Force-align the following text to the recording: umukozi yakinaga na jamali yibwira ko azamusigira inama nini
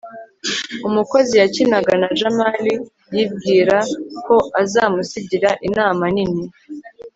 umukozi 0.87 1.33
yakinaga 1.41 1.93
na 2.01 2.09
jamali 2.19 2.73
yibwira 3.15 3.77
ko 4.25 4.35
azamusigira 4.61 5.49
inama 5.67 6.03
nini 6.15 6.45